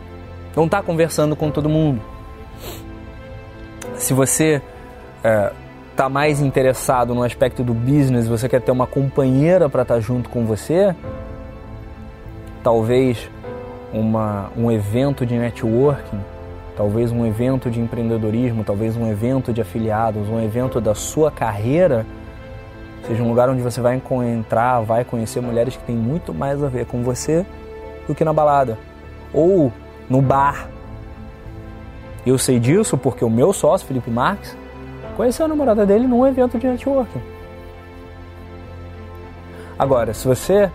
não 0.56 0.68
tá 0.68 0.82
conversando 0.82 1.36
com 1.36 1.50
todo 1.52 1.70
mundo. 1.70 2.02
Se 3.96 4.14
você 4.14 4.62
é, 5.24 5.52
tá 5.96 6.08
mais 6.10 6.42
interessado 6.42 7.16
no 7.16 7.24
aspecto 7.24 7.64
do 7.64 7.74
business, 7.74 8.28
você 8.28 8.48
quer 8.48 8.62
ter 8.62 8.72
uma 8.72 8.86
companheira 8.86 9.70
para 9.70 9.82
estar 9.82 9.96
tá 9.96 10.00
junto 10.00 10.30
com 10.30 10.46
você, 10.46 10.96
talvez 12.64 13.30
uma, 13.94 14.52
um 14.56 14.72
evento 14.72 15.26
de 15.26 15.36
networking, 15.36 16.20
talvez 16.76 17.12
um 17.12 17.26
evento 17.26 17.72
de 17.72 17.80
empreendedorismo, 17.80 18.64
talvez 18.64 18.96
um 18.96 19.10
evento 19.10 19.52
de 19.52 19.62
afiliados, 19.62 20.30
um 20.30 20.40
evento 20.40 20.80
da 20.80 20.94
sua 20.94 21.32
carreira, 21.32 22.06
seja 23.08 23.24
um 23.24 23.30
lugar 23.30 23.50
onde 23.50 23.62
você 23.62 23.80
vai 23.80 23.96
encontrar, 23.96 24.82
vai 24.82 25.06
conhecer 25.06 25.42
mulheres 25.42 25.78
que 25.78 25.84
têm 25.84 25.96
muito 25.96 26.34
mais 26.34 26.62
a 26.62 26.68
ver 26.68 26.86
com 26.86 27.04
você 27.04 27.46
do 28.06 28.14
que 28.14 28.26
na 28.26 28.34
balada 28.34 28.78
ou 29.34 29.72
no 30.10 30.22
bar. 30.22 30.68
Eu 32.26 32.38
sei 32.38 32.60
disso 32.60 32.98
porque 32.98 33.24
o 33.24 33.30
meu 33.30 33.54
sócio, 33.54 33.88
Felipe 33.88 34.12
Marques, 34.12 34.58
conheceu 35.16 35.46
a 35.46 35.50
namorada 35.50 35.86
dele 35.86 36.06
num 36.06 36.28
evento 36.28 36.60
de 36.60 36.68
networking. 36.68 37.22
Agora, 39.80 40.14
se 40.14 40.28
você 40.28 40.70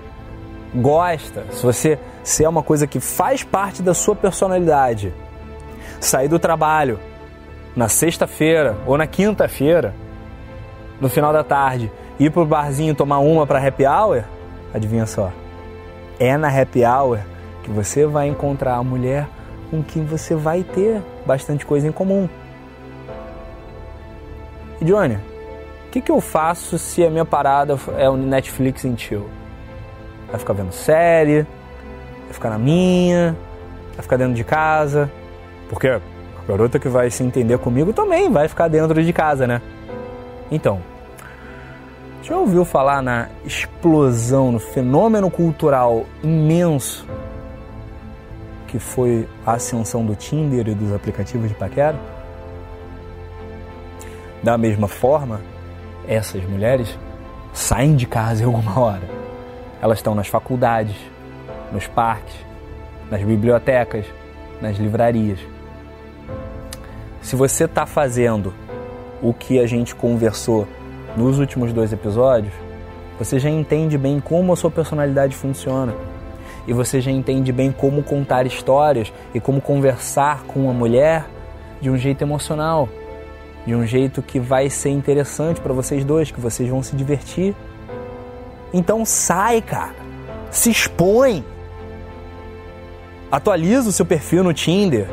gosta, 0.74 1.44
se 1.50 1.62
você 1.62 1.98
se 2.22 2.44
é 2.44 2.48
uma 2.48 2.62
coisa 2.62 2.86
que 2.86 3.00
faz 3.00 3.42
parte 3.42 3.82
da 3.82 3.92
sua 3.92 4.14
personalidade, 4.14 5.12
sair 6.00 6.28
do 6.28 6.38
trabalho 6.38 6.98
na 7.76 7.88
sexta-feira 7.88 8.76
ou 8.86 8.96
na 8.96 9.06
quinta-feira, 9.06 9.94
no 11.00 11.08
final 11.08 11.32
da 11.32 11.42
tarde, 11.42 11.90
ir 12.18 12.30
pro 12.30 12.44
barzinho 12.44 12.94
tomar 12.94 13.18
uma 13.18 13.46
para 13.46 13.66
happy 13.66 13.86
hour, 13.86 14.24
adivinha 14.72 15.06
só? 15.06 15.32
É 16.18 16.36
na 16.36 16.48
happy 16.48 16.84
hour 16.84 17.20
que 17.62 17.70
você 17.70 18.06
vai 18.06 18.28
encontrar 18.28 18.74
a 18.74 18.84
mulher 18.84 19.28
com 19.70 19.82
quem 19.82 20.04
você 20.04 20.34
vai 20.34 20.62
ter 20.62 21.02
bastante 21.24 21.64
coisa 21.64 21.86
em 21.86 21.92
comum. 21.92 22.28
E 24.80 24.84
Johnny, 24.84 25.14
o 25.86 25.90
que, 25.90 26.00
que 26.00 26.10
eu 26.10 26.20
faço 26.20 26.78
se 26.78 27.04
a 27.04 27.10
minha 27.10 27.24
parada 27.24 27.78
é 27.96 28.08
o 28.08 28.16
Netflix 28.16 28.84
em 28.84 28.96
chill? 28.96 29.28
Vai 30.28 30.38
ficar 30.38 30.52
vendo 30.52 30.72
série, 30.72 31.46
vai 32.24 32.32
ficar 32.32 32.50
na 32.50 32.58
minha, 32.58 33.36
vai 33.94 34.02
ficar 34.02 34.16
dentro 34.16 34.34
de 34.34 34.44
casa, 34.44 35.10
porque 35.68 35.88
a 35.88 36.00
garota 36.46 36.78
que 36.78 36.88
vai 36.88 37.10
se 37.10 37.22
entender 37.22 37.58
comigo 37.58 37.92
também 37.92 38.30
vai 38.30 38.48
ficar 38.48 38.68
dentro 38.68 39.02
de 39.02 39.12
casa, 39.12 39.46
né? 39.46 39.62
Então, 40.50 40.80
já 42.22 42.36
ouviu 42.36 42.64
falar 42.64 43.02
na 43.02 43.28
explosão, 43.44 44.52
no 44.52 44.58
fenômeno 44.60 45.30
cultural 45.30 46.06
imenso 46.22 47.06
que 48.68 48.78
foi 48.78 49.28
a 49.44 49.52
ascensão 49.52 50.06
do 50.06 50.14
Tinder 50.14 50.66
e 50.68 50.74
dos 50.74 50.94
aplicativos 50.94 51.48
de 51.48 51.54
paquera? 51.54 51.98
Da 54.42 54.56
mesma 54.56 54.88
forma, 54.88 55.40
essas 56.08 56.42
mulheres 56.44 56.98
saem 57.52 57.96
de 57.96 58.06
casa 58.06 58.42
em 58.42 58.46
alguma 58.46 58.80
hora. 58.80 59.02
Elas 59.82 59.98
estão 59.98 60.14
nas 60.14 60.28
faculdades, 60.28 60.96
nos 61.70 61.86
parques, 61.86 62.34
nas 63.10 63.22
bibliotecas, 63.22 64.06
nas 64.60 64.78
livrarias. 64.78 65.38
Se 67.20 67.36
você 67.36 67.64
está 67.64 67.84
fazendo 67.84 68.54
o 69.20 69.34
que 69.34 69.60
a 69.60 69.66
gente 69.66 69.94
conversou 69.94 70.66
nos 71.16 71.38
últimos 71.38 71.72
dois 71.72 71.92
episódios, 71.92 72.52
você 73.18 73.38
já 73.38 73.50
entende 73.50 73.98
bem 73.98 74.20
como 74.20 74.52
a 74.52 74.56
sua 74.56 74.70
personalidade 74.70 75.36
funciona. 75.36 75.94
E 76.66 76.72
você 76.72 77.00
já 77.00 77.10
entende 77.10 77.52
bem 77.52 77.72
como 77.72 78.02
contar 78.02 78.46
histórias 78.46 79.12
e 79.34 79.40
como 79.40 79.60
conversar 79.60 80.44
com 80.44 80.60
uma 80.60 80.72
mulher 80.72 81.26
de 81.80 81.90
um 81.90 81.96
jeito 81.96 82.22
emocional, 82.22 82.88
de 83.66 83.74
um 83.74 83.86
jeito 83.86 84.22
que 84.22 84.38
vai 84.38 84.70
ser 84.70 84.90
interessante 84.90 85.60
para 85.60 85.72
vocês 85.72 86.04
dois, 86.04 86.30
que 86.30 86.40
vocês 86.40 86.68
vão 86.68 86.82
se 86.82 86.94
divertir. 86.94 87.54
Então 88.72 89.04
sai, 89.04 89.60
cara. 89.60 89.96
Se 90.50 90.70
expõe. 90.70 91.44
Atualiza 93.30 93.88
o 93.88 93.92
seu 93.92 94.06
perfil 94.06 94.44
no 94.44 94.52
Tinder 94.52 95.08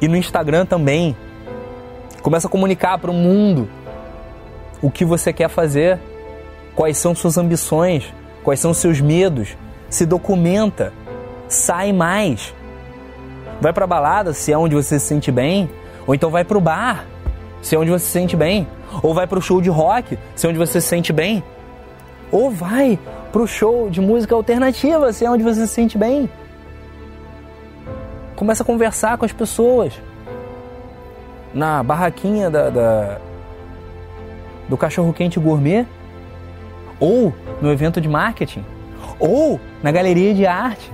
e 0.00 0.08
no 0.08 0.16
Instagram 0.16 0.66
também. 0.66 1.16
Começa 2.22 2.48
a 2.48 2.50
comunicar 2.50 2.98
para 2.98 3.10
o 3.10 3.14
mundo 3.14 3.68
o 4.82 4.90
que 4.90 5.04
você 5.04 5.32
quer 5.32 5.48
fazer, 5.48 5.98
quais 6.74 6.96
são 6.96 7.14
suas 7.14 7.36
ambições, 7.36 8.12
quais 8.42 8.60
são 8.60 8.72
seus 8.72 9.00
medos. 9.00 9.56
Se 9.88 10.06
documenta, 10.06 10.92
sai 11.48 11.92
mais. 11.92 12.54
Vai 13.60 13.72
para 13.72 13.86
balada 13.86 14.32
se 14.32 14.52
é 14.52 14.56
onde 14.56 14.74
você 14.74 14.98
se 14.98 15.06
sente 15.06 15.30
bem, 15.30 15.68
ou 16.06 16.14
então 16.14 16.30
vai 16.30 16.44
para 16.44 16.56
o 16.56 16.60
bar 16.60 17.06
se 17.60 17.74
é 17.74 17.78
onde 17.78 17.90
você 17.90 18.06
se 18.06 18.12
sente 18.12 18.36
bem, 18.36 18.66
ou 19.02 19.12
vai 19.12 19.26
para 19.26 19.38
o 19.38 19.42
show 19.42 19.60
de 19.60 19.68
rock 19.68 20.18
se 20.34 20.46
é 20.46 20.48
onde 20.48 20.58
você 20.58 20.80
se 20.80 20.88
sente 20.88 21.12
bem, 21.12 21.44
ou 22.32 22.50
vai 22.50 22.98
para 23.30 23.42
o 23.42 23.46
show 23.46 23.90
de 23.90 24.00
música 24.00 24.34
alternativa 24.34 25.12
se 25.12 25.24
é 25.24 25.30
onde 25.30 25.42
você 25.42 25.66
se 25.66 25.74
sente 25.74 25.98
bem. 25.98 26.30
Começa 28.34 28.62
a 28.62 28.66
conversar 28.66 29.18
com 29.18 29.26
as 29.26 29.32
pessoas. 29.32 29.92
Na 31.52 31.82
barraquinha 31.82 32.48
da, 32.48 32.70
da 32.70 33.20
do 34.70 34.76
cachorro 34.76 35.12
quente 35.12 35.38
gourmet, 35.38 35.84
ou 37.00 37.34
no 37.60 37.70
evento 37.70 38.00
de 38.00 38.08
marketing, 38.08 38.64
ou 39.18 39.60
na 39.82 39.90
galeria 39.90 40.32
de 40.32 40.46
arte. 40.46 40.90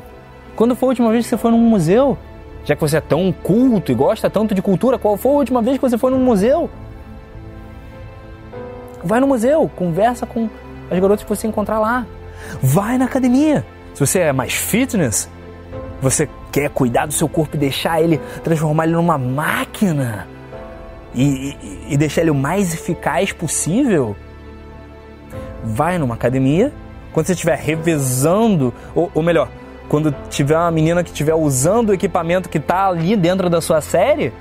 Quando 0.56 0.74
foi 0.74 0.86
a 0.86 0.90
última 0.90 1.10
vez 1.12 1.24
que 1.24 1.30
você 1.30 1.36
foi 1.36 1.50
num 1.50 1.58
museu? 1.58 2.16
Já 2.64 2.74
que 2.74 2.80
você 2.80 2.96
é 2.96 3.00
tão 3.00 3.30
culto 3.30 3.92
e 3.92 3.94
gosta 3.94 4.30
tanto 4.30 4.54
de 4.54 4.62
cultura, 4.62 4.98
qual 4.98 5.16
foi 5.16 5.30
a 5.30 5.34
última 5.34 5.60
vez 5.60 5.76
que 5.76 5.82
você 5.82 5.98
foi 5.98 6.10
num 6.10 6.18
museu? 6.18 6.70
Vai 9.04 9.20
no 9.20 9.26
museu, 9.26 9.70
conversa 9.76 10.26
com 10.26 10.48
as 10.90 10.98
garotas 10.98 11.22
que 11.22 11.28
você 11.28 11.46
encontrar 11.46 11.78
lá. 11.78 12.06
Vai 12.60 12.96
na 12.96 13.04
academia. 13.04 13.64
Se 13.94 14.00
você 14.00 14.20
é 14.20 14.32
mais 14.32 14.54
fitness, 14.54 15.28
você 16.00 16.28
quer 16.50 16.70
cuidar 16.70 17.06
do 17.06 17.12
seu 17.12 17.28
corpo 17.28 17.56
e 17.56 17.58
deixar 17.58 18.00
ele, 18.00 18.18
transformar 18.42 18.84
ele 18.84 18.94
numa 18.94 19.18
máquina 19.18 20.26
e, 21.16 21.56
e, 21.88 21.96
deixar 21.96 22.20
ele 22.20 22.30
o 22.30 22.34
mais 22.34 22.74
eficaz 22.74 23.32
possível, 23.32 24.14
vai 25.64 25.96
numa 25.96 26.14
academia. 26.14 26.70
Quando 27.12 27.26
você 27.26 27.32
estiver 27.32 27.56
revezando, 27.56 28.74
ou, 28.94 29.10
ou 29.14 29.22
melhor, 29.22 29.48
quando 29.88 30.14
tiver 30.28 30.56
uma 30.56 30.70
menina 30.70 31.02
que 31.02 31.10
estiver 31.10 31.34
usando 31.34 31.88
o 31.88 31.94
equipamento 31.94 32.50
que 32.50 32.58
está 32.58 32.86
ali 32.88 33.16
dentro 33.16 33.48
da 33.48 33.62
sua 33.62 33.80
série, 33.80 34.32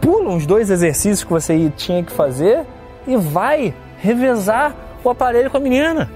pula 0.00 0.30
uns 0.30 0.44
dois 0.44 0.68
exercícios 0.68 1.22
que 1.22 1.30
você 1.30 1.70
tinha 1.76 2.02
que 2.02 2.10
fazer 2.10 2.64
e 3.06 3.16
vai 3.16 3.72
revezar 3.98 4.74
o 5.04 5.10
aparelho 5.10 5.48
com 5.48 5.58
a 5.58 5.60
menina. 5.60 6.10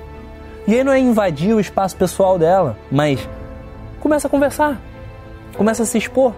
E 0.67 0.75
aí 0.75 0.83
não 0.83 0.93
é 0.93 0.99
invadir 0.99 1.55
o 1.55 1.61
espaço 1.61 1.97
pessoal 1.97 2.37
dela, 2.37 2.77
mas 2.91 3.29
começa 4.01 4.27
a 4.27 4.31
conversar, 4.31 4.81
começa 5.57 5.85
a 5.85 5.87
se 5.87 5.97
expor. 5.99 6.35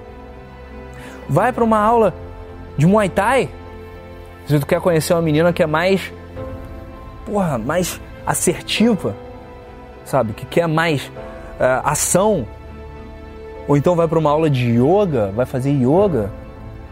Vai 1.28 1.52
para 1.52 1.64
uma 1.64 1.78
aula 1.78 2.12
de 2.76 2.86
Muay 2.86 3.08
Thai. 3.08 3.48
Se 4.46 4.58
tu 4.58 4.66
quer 4.66 4.80
conhecer 4.80 5.12
uma 5.12 5.22
menina 5.22 5.52
que 5.52 5.62
é 5.62 5.66
mais, 5.66 6.12
porra, 7.24 7.58
mais 7.58 8.00
assertiva, 8.26 9.14
sabe? 10.04 10.32
Que 10.32 10.44
quer 10.44 10.66
mais 10.66 11.06
uh, 11.06 11.84
ação. 11.84 12.46
Ou 13.68 13.76
então 13.76 13.94
vai 13.94 14.08
para 14.08 14.18
uma 14.18 14.30
aula 14.30 14.50
de 14.50 14.70
yoga, 14.70 15.30
vai 15.34 15.46
fazer 15.46 15.70
yoga, 15.70 16.32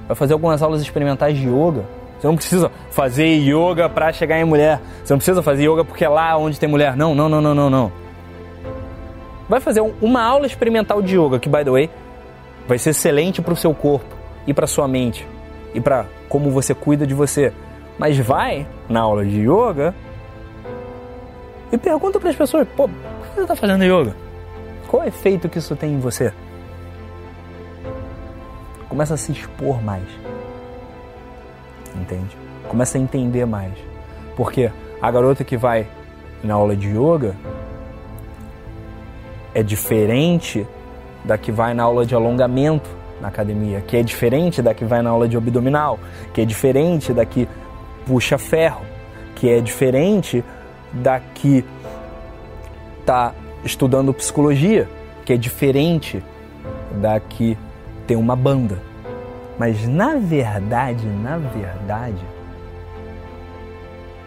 vai 0.06 0.14
fazer 0.14 0.35
algumas 0.35 0.62
aulas 0.62 0.80
experimentais 0.80 1.37
de 1.37 1.49
yoga. 1.49 1.85
Você 2.18 2.26
não 2.26 2.37
precisa 2.37 2.70
fazer 2.90 3.26
yoga 3.26 3.88
para 3.88 4.12
chegar 4.12 4.38
em 4.38 4.44
mulher. 4.44 4.80
Você 5.04 5.12
não 5.12 5.18
precisa 5.18 5.42
fazer 5.42 5.64
yoga 5.64 5.85
porque 5.85 6.04
é 6.04 6.08
lá 6.08 6.37
onde 6.37 6.58
tem 6.58 6.68
mulher. 6.68 6.97
Não, 6.97 7.14
não, 7.14 7.28
não, 7.28 7.40
não, 7.40 7.54
não, 7.54 7.70
não. 7.70 7.92
Vai 9.49 9.61
fazer 9.61 9.80
uma 10.00 10.23
aula 10.23 10.47
experimental 10.47 11.00
de 11.00 11.16
yoga, 11.16 11.38
que 11.38 11.49
by 11.49 11.64
the 11.64 11.70
way, 11.70 11.90
vai 12.66 12.78
ser 12.78 12.90
excelente 12.90 13.40
para 13.40 13.52
o 13.52 13.56
seu 13.56 13.75
corpo 13.75 14.14
e 14.47 14.52
para 14.52 14.66
sua 14.66 14.87
mente 14.87 15.26
e 15.75 15.80
para 15.80 16.06
como 16.28 16.50
você 16.50 16.75
cuida 16.75 17.06
de 17.06 17.14
você. 17.14 17.52
Mas 17.98 18.18
vai 18.18 18.66
na 18.88 19.00
aula 19.00 19.25
de 19.25 19.40
yoga 19.40 19.94
e 21.72 21.76
pergunta 21.76 22.18
para 22.18 22.30
as 22.30 22.37
pessoas: 22.37 22.66
pô, 22.76 22.88
por 22.88 23.28
que 23.28 23.34
você 23.34 23.40
está 23.42 23.56
fazendo 23.56 23.84
yoga? 23.84 24.14
Qual 24.87 25.02
é 25.02 25.06
o 25.06 25.08
efeito 25.08 25.48
que 25.48 25.58
isso 25.58 25.76
tem 25.76 25.94
em 25.94 26.00
você? 26.00 26.32
Começa 28.88 29.14
a 29.14 29.16
se 29.16 29.32
expor 29.32 29.82
mais. 29.82 30.04
Entende? 31.94 32.37
Começa 32.68 32.96
a 32.96 33.00
entender 33.00 33.44
mais. 33.44 33.75
Porque 34.37 34.70
a 35.02 35.10
garota 35.10 35.44
que 35.44 35.56
vai 35.56 35.87
na 36.42 36.54
aula 36.54 36.75
de 36.75 36.88
yoga 36.88 37.34
é 39.54 39.62
diferente 39.62 40.66
da 41.25 41.37
que 41.37 41.52
vai 41.52 41.75
na 41.75 41.82
aula 41.82 42.06
de 42.06 42.14
alongamento 42.14 42.88
na 43.20 43.28
academia, 43.28 43.80
que 43.80 43.96
é 43.96 44.02
diferente 44.02 44.62
da 44.62 44.75
que 44.75 44.84
vai 44.84 45.02
na 45.02 45.10
aula 45.10 45.28
de 45.28 45.37
abdominal, 45.37 45.98
que 46.32 46.40
é 46.40 46.44
diferente 46.44 47.12
da 47.12 47.25
que 47.25 47.48
puxa 48.06 48.38
ferro, 48.38 48.82
que 49.34 49.48
é 49.48 49.60
diferente 49.60 50.44
da 50.92 51.20
que 51.20 51.64
está 53.00 53.34
estudando 53.64 54.12
psicologia, 54.14 54.88
que 55.25 55.32
é 55.32 55.37
diferente 55.37 56.22
da 57.00 57.18
que 57.20 57.56
tem 58.06 58.16
uma 58.16 58.37
banda. 58.37 58.78
Mas 59.58 59.87
na 59.87 60.14
verdade, 60.14 61.06
na 61.06 61.37
verdade, 61.37 62.25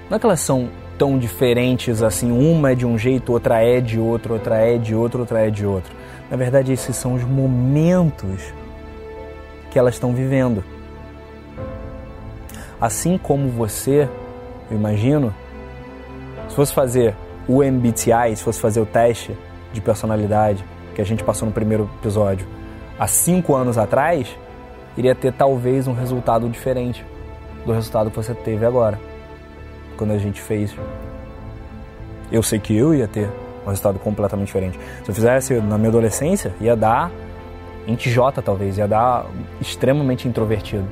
não 0.10 0.18
é 0.18 0.20
que 0.20 0.26
elas 0.26 0.42
são 0.42 0.70
tão 0.98 1.18
diferentes 1.18 2.04
assim, 2.04 2.32
uma 2.32 2.74
é 2.74 2.76
de 2.76 2.86
um 2.86 2.98
jeito, 2.98 3.32
outra 3.32 3.64
é 3.64 3.80
de 3.80 4.00
outro, 4.00 4.34
outra 4.34 4.58
é 4.58 4.78
de 4.78 4.94
outro, 4.94 5.22
outra 5.22 5.48
é 5.48 5.50
de 5.50 5.66
outro. 5.66 5.92
Na 6.30 6.38
verdade, 6.38 6.72
esses 6.72 6.96
são 6.96 7.16
os 7.16 7.24
momentos 7.24 8.54
que 9.72 9.80
elas 9.80 9.96
estão 9.96 10.14
vivendo. 10.14 10.64
Assim 12.80 13.18
como 13.18 13.50
você, 13.50 14.08
eu 14.70 14.78
imagino, 14.78 15.34
se 16.48 16.56
fosse 16.56 16.74
fazer 16.74 17.16
o 17.48 17.64
MBTI, 17.64 18.36
se 18.36 18.44
fosse 18.44 18.60
fazer 18.60 18.82
o 18.82 18.86
teste 18.86 19.36
de 19.74 19.82
personalidade 19.82 20.64
que 20.94 21.02
a 21.02 21.06
gente 21.06 21.24
passou 21.24 21.48
no 21.48 21.54
primeiro 21.54 21.90
episódio 22.00 22.46
há 23.00 23.08
cinco 23.08 23.56
anos 23.56 23.78
atrás, 23.78 24.28
iria 24.96 25.16
ter 25.16 25.34
talvez 25.34 25.88
um 25.88 25.94
resultado 25.94 26.48
diferente 26.50 27.06
do 27.66 27.72
resultado 27.72 28.12
que 28.12 28.16
você 28.16 28.34
teve 28.34 28.66
agora, 28.66 29.00
quando 29.98 30.12
a 30.12 30.18
gente 30.18 30.42
fez. 30.42 30.76
Eu 32.32 32.44
sei 32.44 32.60
que 32.60 32.76
eu 32.76 32.94
ia 32.94 33.08
ter 33.08 33.30
um 33.66 33.70
resultado 33.70 34.00
completamente 34.00 34.48
diferente. 34.48 34.80
Se 35.04 35.10
eu 35.10 35.16
fizesse 35.16 35.54
na 35.56 35.78
minha 35.78 35.90
adolescência, 35.90 36.54
ia 36.60 36.76
dar 36.76 37.12
em 37.88 37.96
TJ 37.96 38.42
talvez, 38.44 38.78
ia 38.78 38.88
dar 38.88 39.26
extremamente 39.60 40.28
introvertido. 40.28 40.86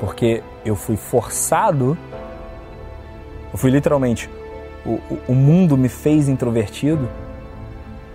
Porque 0.00 0.42
eu 0.64 0.76
fui 0.76 0.96
forçado, 0.96 1.96
eu 3.52 3.58
fui 3.58 3.70
literalmente, 3.70 4.28
o, 4.84 5.00
o 5.28 5.34
mundo 5.34 5.76
me 5.76 5.88
fez 5.88 6.28
introvertido, 6.28 7.08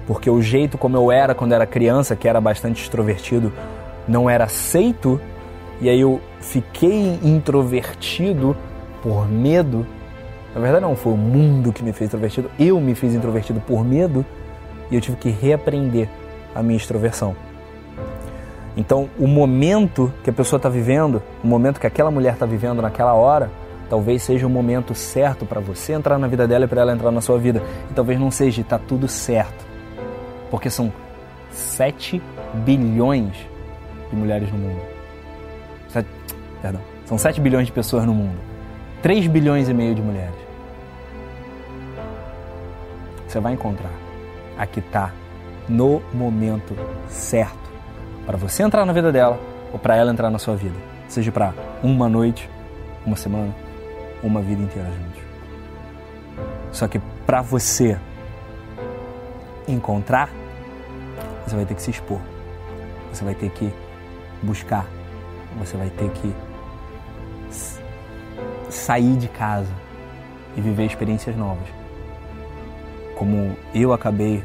porque 0.06 0.30
o 0.30 0.42
jeito 0.42 0.78
como 0.78 0.98
eu 0.98 1.12
era 1.12 1.34
quando 1.34 1.54
era 1.54 1.66
criança, 1.66 2.16
que 2.16 2.28
era 2.28 2.40
bastante 2.40 2.82
extrovertido, 2.84 3.52
não 4.08 4.30
era 4.30 4.46
aceito, 4.46 5.20
e 5.80 5.90
aí 5.90 6.00
eu 6.00 6.22
fiquei 6.40 7.20
introvertido 7.24 8.56
por 9.02 9.28
medo. 9.28 9.86
Na 10.54 10.62
verdade, 10.62 10.84
não 10.84 10.96
foi 10.96 11.14
o 11.14 11.18
mundo 11.18 11.74
que 11.74 11.84
me 11.84 11.94
fez 11.94 12.10
introvertido, 12.10 12.52
eu 12.60 12.80
me 12.80 12.94
fiz 12.94 13.14
introvertido 13.14 13.60
por 13.62 13.84
medo, 13.84 14.26
e 14.92 14.96
eu 14.96 15.02
tive 15.02 15.18
que 15.18 15.30
reaprender 15.30 16.10
a 16.54 16.62
minha 16.62 16.78
extroversão. 16.78 17.36
Então, 18.76 19.10
o 19.20 19.28
momento 19.28 20.14
que 20.24 20.30
a 20.30 20.34
pessoa 20.34 20.58
está 20.58 20.70
vivendo, 20.70 21.22
o 21.44 21.48
momento 21.48 21.80
que 21.80 21.88
aquela 21.88 22.10
mulher 22.10 22.34
está 22.34 22.46
vivendo 22.46 22.82
naquela 22.82 23.14
hora, 23.14 23.52
talvez 23.90 24.24
seja 24.24 24.48
o 24.48 24.50
momento 24.50 24.96
certo 24.96 25.46
para 25.46 25.60
você 25.60 25.94
entrar 25.94 26.18
na 26.18 26.28
vida 26.28 26.48
dela 26.48 26.66
e 26.66 26.68
para 26.68 26.82
ela 26.82 26.94
entrar 26.94 27.12
na 27.12 27.20
sua 27.20 27.38
vida. 27.38 27.62
E 27.90 27.94
talvez 27.94 28.18
não 28.20 28.32
seja, 28.32 28.62
está 28.62 28.80
tudo 28.80 29.08
certo. 29.08 29.66
Porque 30.50 30.70
são 30.70 30.92
7 31.52 32.22
bilhões 32.66 33.34
de 34.10 34.16
mulheres 34.16 34.50
no 34.52 34.58
mundo. 34.58 34.82
7, 35.90 36.08
perdão, 36.62 36.82
são 37.06 37.18
7 37.18 37.42
bilhões 37.42 37.68
de 37.68 37.74
pessoas 37.74 38.06
no 38.06 38.14
mundo. 38.14 38.38
3 39.02 39.28
bilhões 39.28 39.68
e 39.68 39.74
meio 39.74 39.94
de 39.94 40.02
mulheres. 40.02 40.36
Você 43.28 43.40
vai 43.40 43.54
encontrar 43.54 43.92
a 44.58 44.66
que 44.66 44.80
está 44.80 45.12
no 45.68 46.02
momento 46.14 46.76
certo 47.08 47.72
para 48.26 48.38
você 48.38 48.64
entrar 48.64 48.86
na 48.86 48.94
vida 48.94 49.12
dela 49.12 49.40
ou 49.74 49.80
para 49.80 49.96
ela 49.96 50.12
entrar 50.12 50.30
na 50.30 50.40
sua 50.40 50.56
vida, 50.56 50.76
seja 51.08 51.32
para 51.32 51.54
uma 51.82 52.08
noite, 52.08 52.50
uma 53.06 53.16
semana, 53.16 53.54
uma 54.22 54.42
vida 54.42 54.62
inteira 54.62 54.90
juntos. 54.90 55.22
Só 56.72 56.88
que 56.88 57.00
para 57.26 57.42
você 57.42 57.98
encontrar, 59.68 60.30
você 61.46 61.56
vai 61.56 61.66
ter 61.66 61.76
que 61.76 61.82
se 61.82 61.92
expor. 61.92 62.20
Você 63.12 63.24
vai 63.24 63.36
ter 63.36 63.50
que 63.50 63.72
buscar. 64.42 64.86
Você 65.60 65.76
vai 65.76 65.90
ter 65.90 66.10
que 66.12 66.34
sair 68.70 69.18
de 69.18 69.28
casa 69.28 69.72
e 70.56 70.62
viver 70.62 70.86
experiências 70.86 71.36
novas. 71.36 71.68
Como 73.18 73.56
eu 73.74 73.92
acabei 73.92 74.44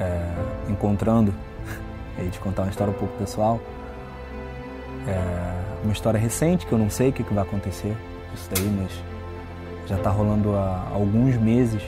é, 0.00 0.70
encontrando, 0.70 1.32
e 2.18 2.28
te 2.30 2.40
contar 2.40 2.62
uma 2.62 2.70
história 2.70 2.92
um 2.92 2.96
pouco 2.96 3.16
pessoal, 3.18 3.60
é, 5.06 5.84
uma 5.84 5.92
história 5.92 6.18
recente 6.18 6.66
que 6.66 6.72
eu 6.72 6.78
não 6.78 6.90
sei 6.90 7.10
o 7.10 7.12
que, 7.12 7.22
que 7.22 7.32
vai 7.32 7.44
acontecer 7.44 7.96
isso 8.34 8.48
daí, 8.54 8.68
mas 8.68 8.90
já 9.86 9.96
está 9.96 10.10
rolando 10.10 10.54
há 10.54 10.88
alguns 10.92 11.36
meses 11.36 11.82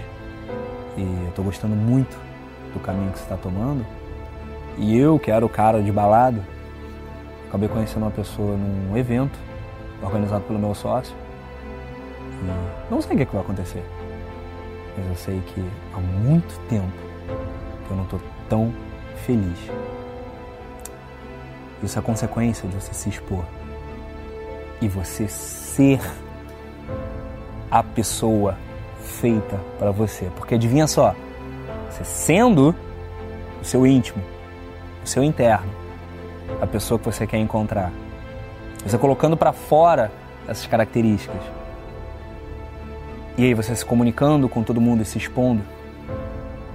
e 0.97 1.03
eu 1.03 1.29
estou 1.29 1.45
gostando 1.45 1.75
muito 1.75 2.17
do 2.73 2.81
caminho 2.81 3.13
que 3.13 3.19
você 3.19 3.25
está 3.25 3.37
tomando. 3.37 3.85
E 4.79 4.97
eu, 4.97 5.19
que 5.19 5.31
era 5.31 5.45
o 5.45 5.49
cara 5.49 5.83
de 5.83 5.93
balada, 5.93 6.43
acabei 7.49 7.69
conhecendo 7.69 8.03
uma 8.03 8.11
pessoa 8.11 8.57
num 8.57 8.97
evento 8.97 9.39
organizado 10.03 10.45
pelo 10.45 10.59
meu 10.59 10.75
sócio. 10.75 11.15
Não 12.91 13.01
sei 13.01 13.15
o 13.15 13.19
que, 13.19 13.27
que 13.27 13.33
vai 13.33 13.43
acontecer, 13.43 13.85
mas 14.97 15.07
eu 15.07 15.17
sei 15.17 15.41
que 15.47 15.65
há 15.95 15.99
muito 15.99 16.59
tempo 16.69 17.12
eu 17.93 17.97
não 17.97 18.05
estou 18.05 18.21
tão 18.49 18.73
feliz. 19.25 19.59
Isso 21.83 21.99
é 21.99 22.03
consequência 22.03 22.69
de 22.69 22.75
você 22.75 22.95
se 22.95 23.09
expor 23.09 23.45
e 24.81 24.89
você 24.89 25.29
ser 25.29 26.01
a 27.71 27.83
pessoa 27.83 28.57
feita 29.01 29.61
para 29.79 29.91
você. 29.91 30.31
Porque 30.37 30.55
adivinha 30.55 30.87
só, 30.87 31.15
você 31.91 32.05
sendo 32.05 32.75
o 33.61 33.65
seu 33.65 33.87
íntimo, 33.87 34.23
o 35.05 35.07
seu 35.07 35.23
interno, 35.23 35.71
a 36.61 36.67
pessoa 36.67 36.99
que 36.99 37.05
você 37.05 37.27
quer 37.27 37.39
encontrar, 37.39 37.93
você 38.85 38.99
colocando 38.99 39.37
para 39.37 39.53
fora 39.53 40.11
essas 40.49 40.67
características, 40.67 41.41
e 43.37 43.45
aí 43.45 43.55
você 43.55 43.75
se 43.75 43.85
comunicando 43.85 44.49
com 44.49 44.63
todo 44.63 44.81
mundo 44.81 45.03
e 45.03 45.05
se 45.05 45.19
expondo, 45.19 45.63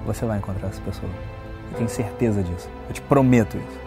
você 0.08 0.26
vai 0.26 0.38
encontrar 0.38 0.70
essa 0.70 0.82
pessoa. 0.82 1.12
Eu 1.72 1.78
tenho 1.78 1.90
certeza 1.90 2.42
disso. 2.42 2.70
Eu 2.88 2.94
te 2.94 3.02
prometo 3.02 3.58
isso. 3.58 3.80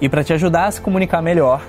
E 0.00 0.08
para 0.08 0.22
te 0.22 0.32
ajudar 0.32 0.66
a 0.66 0.70
se 0.70 0.80
comunicar 0.80 1.22
melhor, 1.22 1.62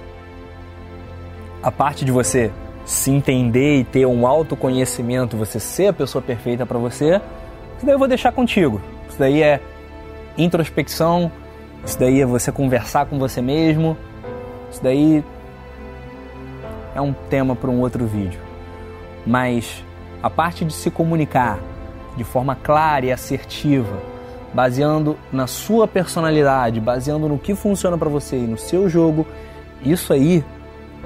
a 1.62 1.72
parte 1.72 2.04
de 2.04 2.12
você 2.12 2.52
se 2.84 3.12
entender 3.12 3.80
e 3.80 3.84
ter 3.84 4.06
um 4.06 4.26
autoconhecimento, 4.26 5.38
você 5.38 5.60
ser 5.60 5.88
a 5.88 5.94
pessoa 5.94 6.22
perfeita 6.22 6.66
para 6.66 6.78
você, 6.78 7.22
isso 7.78 7.86
daí 7.86 7.94
eu 7.94 8.00
vou 8.00 8.08
deixar 8.08 8.32
contigo. 8.32 8.82
Isso 9.08 9.20
daí 9.20 9.42
é 9.42 9.62
introspecção, 10.38 11.32
isso 11.86 12.00
daí 12.00 12.22
é 12.22 12.26
você 12.26 12.52
conversar 12.52 13.06
com 13.06 13.20
você 13.20 13.42
mesmo, 13.42 13.98
isso 14.72 14.84
daí 14.84 15.24
é 16.96 17.02
um 17.02 17.14
tema 17.14 17.56
para 17.56 17.70
um 17.70 17.80
outro 17.80 18.06
vídeo. 18.06 18.40
Mas 19.26 19.84
a 20.22 20.30
parte 20.30 20.66
de 20.66 20.74
se 20.74 20.90
comunicar, 20.90 21.60
de 22.18 22.24
forma 22.24 22.56
clara 22.56 23.06
e 23.06 23.12
assertiva, 23.12 24.02
baseando 24.54 25.18
na 25.32 25.48
sua 25.48 25.88
personalidade, 25.88 26.82
baseando 26.82 27.30
no 27.30 27.38
que 27.38 27.54
funciona 27.56 27.98
para 27.98 28.10
você 28.10 28.38
e 28.38 28.48
no 28.48 28.58
seu 28.58 28.90
jogo. 28.90 29.26
Isso 29.82 30.12
aí 30.12 30.44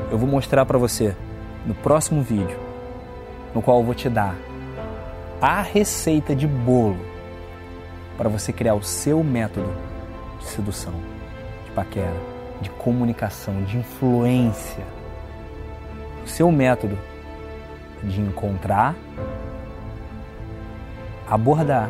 eu 0.09 0.17
vou 0.17 0.27
mostrar 0.27 0.65
para 0.65 0.77
você 0.77 1.15
no 1.65 1.75
próximo 1.75 2.21
vídeo, 2.21 2.57
no 3.53 3.61
qual 3.61 3.79
eu 3.79 3.83
vou 3.83 3.93
te 3.93 4.09
dar 4.09 4.35
a 5.41 5.61
receita 5.61 6.35
de 6.35 6.47
bolo 6.47 6.97
para 8.17 8.29
você 8.29 8.53
criar 8.53 8.75
o 8.75 8.83
seu 8.83 9.23
método 9.23 9.69
de 10.39 10.45
sedução, 10.45 10.93
de 11.65 11.71
paquera, 11.71 12.15
de 12.61 12.69
comunicação, 12.69 13.63
de 13.63 13.77
influência. 13.77 14.85
O 16.23 16.27
seu 16.27 16.51
método 16.51 16.97
de 18.03 18.21
encontrar 18.21 18.95
abordar, 21.31 21.89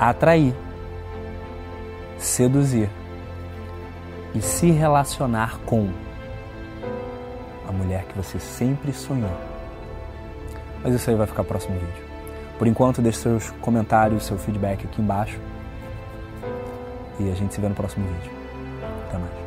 atrair, 0.00 0.54
seduzir 2.16 2.88
e 4.34 4.40
se 4.40 4.70
relacionar 4.70 5.58
com 5.66 5.90
a 7.68 7.72
mulher 7.72 8.04
que 8.04 8.16
você 8.16 8.40
sempre 8.40 8.94
sonhou. 8.94 9.30
Mas 10.82 10.94
isso 10.94 11.10
aí 11.10 11.16
vai 11.16 11.26
ficar 11.26 11.44
próximo 11.44 11.78
vídeo. 11.78 12.06
Por 12.58 12.66
enquanto, 12.66 13.02
deixe 13.02 13.18
seus 13.18 13.50
comentários, 13.60 14.24
seu 14.24 14.38
feedback 14.38 14.86
aqui 14.86 15.02
embaixo. 15.02 15.38
E 17.20 17.30
a 17.30 17.34
gente 17.34 17.52
se 17.52 17.60
vê 17.60 17.68
no 17.68 17.74
próximo 17.74 18.06
vídeo. 18.06 18.32
Até 19.08 19.18
mais. 19.18 19.45